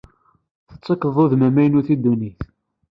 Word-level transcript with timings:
Tettakeḍ 0.73 1.15
udem 1.23 1.41
ajdid 1.63 1.87
i 1.93 1.95
ddunit. 1.97 2.41